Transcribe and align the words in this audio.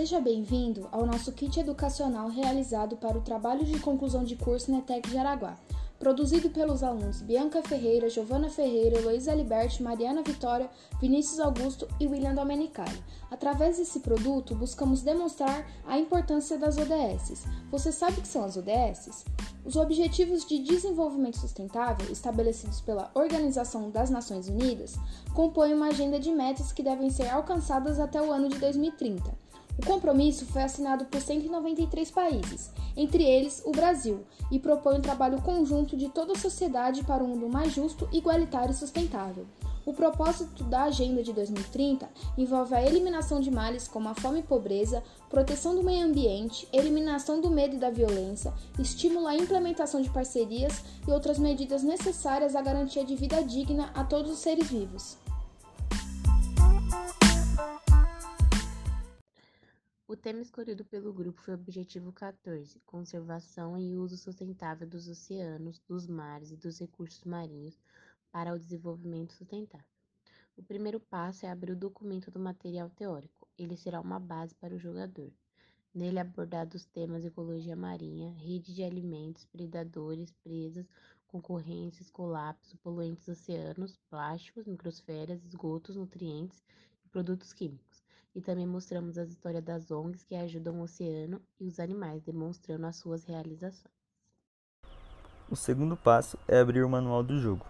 Seja 0.00 0.18
bem-vindo 0.18 0.88
ao 0.90 1.04
nosso 1.04 1.30
kit 1.30 1.60
educacional 1.60 2.30
realizado 2.30 2.96
para 2.96 3.18
o 3.18 3.20
trabalho 3.20 3.66
de 3.66 3.78
conclusão 3.80 4.24
de 4.24 4.34
curso 4.34 4.72
NETEC 4.72 5.10
de 5.10 5.18
Araguá, 5.18 5.58
produzido 5.98 6.48
pelos 6.48 6.82
alunos 6.82 7.20
Bianca 7.20 7.62
Ferreira, 7.62 8.08
Giovana 8.08 8.48
Ferreira, 8.48 8.98
Heloísa 8.98 9.34
Liberti, 9.34 9.82
Mariana 9.82 10.22
Vitória, 10.22 10.70
Vinícius 10.98 11.38
Augusto 11.38 11.86
e 12.00 12.06
William 12.06 12.34
Domenicali. 12.34 12.98
Através 13.30 13.76
desse 13.76 14.00
produto, 14.00 14.54
buscamos 14.54 15.02
demonstrar 15.02 15.70
a 15.86 15.98
importância 15.98 16.56
das 16.56 16.78
ODSs. 16.78 17.46
Você 17.70 17.92
sabe 17.92 18.20
o 18.20 18.22
que 18.22 18.28
são 18.28 18.42
as 18.42 18.56
ODSs? 18.56 19.26
Os 19.66 19.76
Objetivos 19.76 20.46
de 20.46 20.60
Desenvolvimento 20.60 21.36
Sustentável, 21.36 22.10
estabelecidos 22.10 22.80
pela 22.80 23.10
Organização 23.12 23.90
das 23.90 24.08
Nações 24.08 24.48
Unidas, 24.48 24.94
compõem 25.34 25.74
uma 25.74 25.88
agenda 25.88 26.18
de 26.18 26.32
metas 26.32 26.72
que 26.72 26.82
devem 26.82 27.10
ser 27.10 27.28
alcançadas 27.28 28.00
até 28.00 28.22
o 28.22 28.32
ano 28.32 28.48
de 28.48 28.58
2030. 28.58 29.49
O 29.80 29.86
compromisso 29.86 30.44
foi 30.44 30.62
assinado 30.62 31.06
por 31.06 31.22
193 31.22 32.10
países, 32.10 32.70
entre 32.94 33.24
eles 33.24 33.62
o 33.64 33.70
Brasil, 33.70 34.26
e 34.52 34.58
propõe 34.58 34.98
um 34.98 35.00
trabalho 35.00 35.40
conjunto 35.40 35.96
de 35.96 36.10
toda 36.10 36.34
a 36.34 36.38
sociedade 36.38 37.02
para 37.02 37.24
um 37.24 37.28
mundo 37.28 37.48
mais 37.48 37.72
justo, 37.72 38.06
igualitário 38.12 38.72
e 38.72 38.76
sustentável. 38.76 39.46
O 39.86 39.94
propósito 39.94 40.64
da 40.64 40.82
Agenda 40.82 41.22
de 41.22 41.32
2030 41.32 42.10
envolve 42.36 42.74
a 42.74 42.84
eliminação 42.84 43.40
de 43.40 43.50
males 43.50 43.88
como 43.88 44.10
a 44.10 44.14
fome 44.14 44.40
e 44.40 44.42
pobreza, 44.42 45.02
proteção 45.30 45.74
do 45.74 45.82
meio 45.82 46.04
ambiente, 46.04 46.68
eliminação 46.74 47.40
do 47.40 47.48
medo 47.48 47.76
e 47.76 47.78
da 47.78 47.88
violência, 47.88 48.52
estímulo 48.78 49.26
à 49.26 49.34
implementação 49.34 50.02
de 50.02 50.10
parcerias 50.10 50.84
e 51.08 51.10
outras 51.10 51.38
medidas 51.38 51.82
necessárias 51.82 52.54
à 52.54 52.60
garantia 52.60 53.02
de 53.02 53.16
vida 53.16 53.42
digna 53.42 53.90
a 53.94 54.04
todos 54.04 54.30
os 54.30 54.40
seres 54.40 54.68
vivos. 54.68 55.16
O 60.10 60.16
tema 60.16 60.42
escolhido 60.42 60.84
pelo 60.84 61.12
grupo 61.12 61.40
foi 61.40 61.54
o 61.54 61.56
Objetivo 61.56 62.12
14: 62.12 62.80
Conservação 62.80 63.78
e 63.78 63.96
uso 63.96 64.16
sustentável 64.16 64.84
dos 64.84 65.06
oceanos, 65.06 65.78
dos 65.86 66.08
mares 66.08 66.50
e 66.50 66.56
dos 66.56 66.80
recursos 66.80 67.22
marinhos 67.22 67.78
para 68.32 68.52
o 68.52 68.58
desenvolvimento 68.58 69.32
sustentável. 69.32 69.86
O 70.56 70.64
primeiro 70.64 70.98
passo 70.98 71.46
é 71.46 71.48
abrir 71.48 71.70
o 71.70 71.76
documento 71.76 72.28
do 72.28 72.40
material 72.40 72.90
teórico. 72.90 73.46
Ele 73.56 73.76
será 73.76 74.00
uma 74.00 74.18
base 74.18 74.52
para 74.56 74.74
o 74.74 74.80
jogador. 74.80 75.32
Nele 75.94 76.18
abordados 76.18 76.82
os 76.82 76.86
temas 76.86 77.24
ecologia 77.24 77.76
marinha, 77.76 78.32
rede 78.32 78.74
de 78.74 78.82
alimentos, 78.82 79.46
predadores, 79.46 80.32
presas, 80.42 80.88
concorrências, 81.28 82.10
colapso, 82.10 82.76
poluentes 82.78 83.28
oceanos, 83.28 83.96
plásticos, 84.08 84.66
microsferas, 84.66 85.44
esgotos, 85.44 85.94
nutrientes 85.94 86.64
e 87.04 87.08
produtos 87.08 87.52
químicos 87.52 88.02
e 88.34 88.40
também 88.40 88.66
mostramos 88.66 89.18
as 89.18 89.28
histórias 89.28 89.62
das 89.62 89.90
ONGs 89.90 90.22
que 90.22 90.34
ajudam 90.34 90.80
o 90.80 90.82
oceano 90.82 91.40
e 91.58 91.66
os 91.66 91.80
animais, 91.80 92.22
demonstrando 92.22 92.86
as 92.86 92.96
suas 92.96 93.24
realizações. 93.24 93.94
O 95.50 95.56
segundo 95.56 95.96
passo 95.96 96.38
é 96.46 96.60
abrir 96.60 96.84
o 96.84 96.88
manual 96.88 97.22
do 97.22 97.38
jogo. 97.38 97.66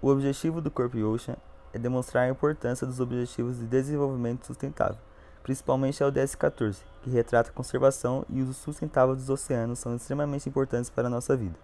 O 0.00 0.08
objetivo 0.08 0.60
do 0.60 0.70
Corp 0.70 0.94
Ocean 0.94 1.36
é 1.72 1.78
demonstrar 1.78 2.24
a 2.24 2.30
importância 2.30 2.86
dos 2.86 2.98
Objetivos 2.98 3.58
de 3.58 3.66
Desenvolvimento 3.66 4.46
Sustentável, 4.46 4.98
principalmente 5.42 6.02
a 6.02 6.06
ODS 6.06 6.34
14, 6.34 6.82
que 7.02 7.10
retrata 7.10 7.50
a 7.50 7.52
conservação 7.52 8.24
e 8.28 8.40
uso 8.40 8.54
sustentável 8.54 9.14
dos 9.14 9.28
oceanos 9.28 9.78
são 9.78 9.94
extremamente 9.94 10.48
importantes 10.48 10.88
para 10.88 11.08
a 11.08 11.10
nossa 11.10 11.36
vida. 11.36 11.58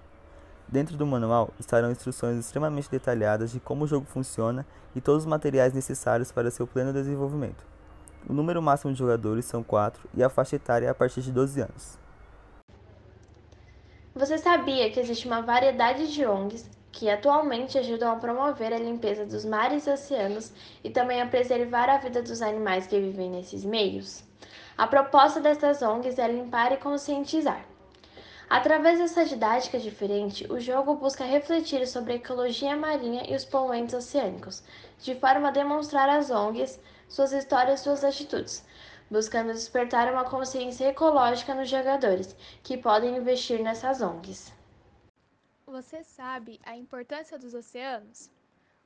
Dentro 0.69 0.97
do 0.97 1.07
manual 1.07 1.51
estarão 1.59 1.91
instruções 1.91 2.39
extremamente 2.39 2.91
detalhadas 2.91 3.53
de 3.53 3.61
como 3.61 3.85
o 3.85 3.89
jogo 3.89 4.05
funciona 4.05 4.67
e 4.95 5.01
todos 5.01 5.23
os 5.23 5.29
materiais 5.29 5.73
necessários 5.73 6.33
para 6.33 6.51
seu 6.51 6.67
pleno 6.67 6.93
desenvolvimento. 6.93 7.76
O 8.29 8.33
número 8.33 8.61
máximo 8.61 8.93
de 8.93 8.99
jogadores 8.99 9.45
são 9.45 9.63
4 9.63 10.09
e 10.15 10.23
a 10.23 10.29
faixa 10.29 10.57
etária 10.57 10.87
é 10.87 10.91
a 10.91 10.95
partir 10.95 11.21
de 11.21 11.31
12 11.31 11.61
anos. 11.61 11.99
Você 14.15 14.37
sabia 14.37 14.91
que 14.91 14.99
existe 14.99 15.27
uma 15.27 15.43
variedade 15.43 16.13
de 16.13 16.27
ONGs 16.27 16.69
que 16.91 17.09
atualmente 17.09 17.79
ajudam 17.79 18.11
a 18.11 18.17
promover 18.17 18.73
a 18.73 18.79
limpeza 18.79 19.27
dos 19.27 19.45
mares 19.45 19.87
e 19.87 19.91
oceanos 19.91 20.51
e 20.83 20.91
também 20.91 21.21
a 21.21 21.27
preservar 21.27 21.89
a 21.91 21.99
vida 21.99 22.23
dos 22.23 22.43
animais 22.43 22.87
que 22.87 22.99
vivem 22.99 23.31
nesses 23.31 23.65
meios? 23.65 24.25
A 24.77 24.87
proposta 24.87 25.41
dessas 25.41 25.83
ONGs 25.83 26.19
é 26.19 26.27
limpar 26.27 26.73
e 26.73 26.79
conscientizar. 26.79 27.65
Através 28.49 28.99
dessa 28.99 29.25
didática 29.25 29.79
diferente, 29.79 30.51
o 30.51 30.59
jogo 30.59 30.95
busca 30.95 31.25
refletir 31.25 31.87
sobre 31.87 32.13
a 32.13 32.17
ecologia 32.17 32.77
marinha 32.77 33.25
e 33.29 33.35
os 33.35 33.45
poluentes 33.45 33.95
oceânicos, 33.95 34.63
de 34.99 35.15
forma 35.17 35.49
a 35.49 35.51
demonstrar 35.51 36.09
às 36.09 36.31
ONGs 36.31 36.79
suas 37.09 37.33
histórias 37.33 37.81
suas 37.81 38.05
atitudes, 38.05 38.65
buscando 39.11 39.53
despertar 39.53 40.13
uma 40.13 40.25
consciência 40.25 40.89
ecológica 40.89 41.55
nos 41.55 41.69
jogadores 41.69 42.35
que 42.63 42.77
podem 42.77 43.17
investir 43.17 43.63
nessas 43.63 44.01
ONGs. 44.01 44.53
Você 45.67 46.03
sabe 46.05 46.61
a 46.65 46.77
importância 46.77 47.39
dos 47.39 47.55
oceanos? 47.55 48.31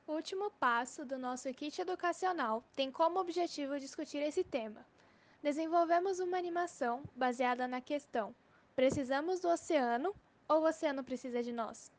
O 0.07 0.13
último 0.13 0.51
passo 0.51 1.05
do 1.05 1.17
nosso 1.17 1.51
kit 1.53 1.79
educacional 1.79 2.63
tem 2.75 2.91
como 2.91 3.19
objetivo 3.19 3.79
discutir 3.79 4.17
esse 4.17 4.43
tema. 4.43 4.85
Desenvolvemos 5.41 6.19
uma 6.19 6.37
animação 6.37 7.03
baseada 7.15 7.67
na 7.67 7.81
questão: 7.81 8.35
precisamos 8.75 9.39
do 9.39 9.47
oceano 9.47 10.13
ou 10.47 10.61
o 10.61 10.67
oceano 10.67 11.03
precisa 11.03 11.41
de 11.41 11.51
nós? 11.51 11.91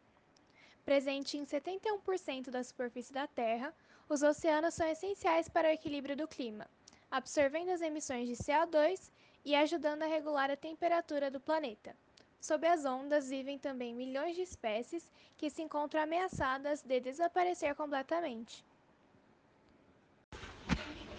Presente 0.85 1.37
em 1.37 1.45
71% 1.47 2.51
da 2.51 2.63
superfície 2.65 3.13
da 3.13 3.27
Terra, 3.27 3.73
os 4.09 4.23
oceanos 4.23 4.75
são 4.75 4.87
essenciais 4.87 5.49
para 5.49 5.69
o 5.69 5.71
equilíbrio 5.71 6.17
do 6.17 6.27
clima, 6.27 6.67
absorvendo 7.11 7.71
as 7.71 7.81
emissões 7.81 8.29
de 8.29 8.35
CO2 8.35 9.11
e 9.45 9.55
ajudando 9.55 10.03
a 10.03 10.07
regular 10.07 10.51
a 10.51 10.57
temperatura 10.57 11.31
do 11.31 11.41
planeta. 11.41 11.95
Sob 12.41 12.67
as 12.67 12.85
ondas 12.85 13.31
vivem 13.31 13.59
também 13.59 13.95
milhões 13.95 14.35
de 14.35 14.43
espécies 14.43 15.09
que 15.39 15.49
se 15.49 15.63
encontram 15.63 16.03
ameaçadas 16.03 16.83
de 16.83 16.99
desaparecer 16.99 17.75
completamente. 17.77 18.65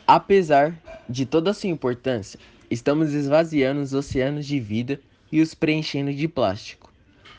Apesar 0.05 0.77
de 1.07 1.25
toda 1.25 1.51
a 1.51 1.53
sua 1.53 1.69
importância, 1.69 2.37
estamos 2.69 3.13
esvaziando 3.13 3.81
os 3.81 3.93
oceanos 3.93 4.45
de 4.45 4.59
vida 4.59 4.99
e 5.31 5.41
os 5.41 5.55
preenchendo 5.55 6.13
de 6.13 6.27
plástico. 6.27 6.92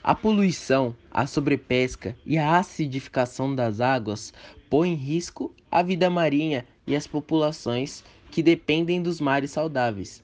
A 0.07 0.15
poluição, 0.15 0.95
a 1.11 1.27
sobrepesca 1.27 2.15
e 2.27 2.37
a 2.37 2.59
acidificação 2.59 3.55
das 3.55 3.81
águas 3.81 4.35
põem 4.69 4.93
em 4.93 4.97
risco 4.97 5.51
a 5.71 5.83
vida 5.83 6.11
marinha 6.11 6.67
e 6.87 6.95
as 6.95 7.07
populações 7.07 8.05
que 8.31 8.43
dependem 8.43 9.01
dos 9.01 9.19
mares 9.19 9.53
saudáveis. 9.53 10.23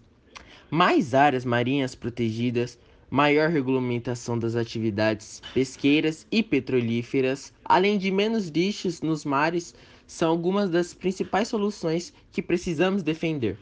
Mais 0.71 1.15
áreas 1.15 1.47
marinhas 1.47 1.95
protegidas, 1.95 2.79
maior 3.09 3.49
regulamentação 3.49 4.39
das 4.39 4.55
atividades 4.55 5.41
pesqueiras 5.55 6.27
e 6.31 6.43
petrolíferas, 6.43 7.51
além 7.65 7.97
de 7.97 8.11
menos 8.11 8.49
lixos 8.49 9.01
nos 9.01 9.25
mares, 9.25 9.75
são 10.07 10.29
algumas 10.29 10.69
das 10.69 10.93
principais 10.93 11.49
soluções 11.49 12.13
que 12.31 12.43
precisamos 12.43 13.03
defender. 13.03 13.57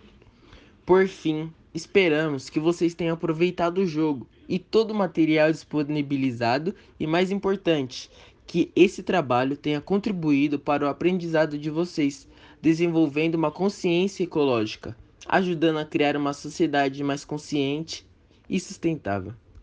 Por 0.84 1.06
fim, 1.06 1.52
esperamos 1.78 2.50
que 2.50 2.58
vocês 2.58 2.92
tenham 2.92 3.14
aproveitado 3.14 3.78
o 3.78 3.86
jogo 3.86 4.26
e 4.48 4.58
todo 4.58 4.90
o 4.90 4.94
material 4.94 5.50
disponibilizado 5.50 6.74
e, 6.98 7.06
mais 7.06 7.30
importante, 7.30 8.10
que 8.46 8.72
esse 8.74 9.02
trabalho 9.02 9.56
tenha 9.56 9.80
contribuído 9.80 10.58
para 10.58 10.84
o 10.84 10.88
aprendizado 10.88 11.56
de 11.56 11.70
vocês, 11.70 12.26
desenvolvendo 12.60 13.36
uma 13.36 13.52
consciência 13.52 14.24
ecológica, 14.24 14.96
ajudando 15.28 15.78
a 15.78 15.84
criar 15.84 16.16
uma 16.16 16.32
sociedade 16.32 17.04
mais 17.04 17.24
consciente 17.24 18.04
e 18.50 18.58
sustentável. 18.58 19.32